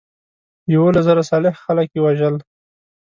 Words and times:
یولس 0.73 1.03
زره 1.07 1.23
صالح 1.29 1.53
خلک 1.63 1.87
یې 1.95 2.01
وژل. 2.05 2.35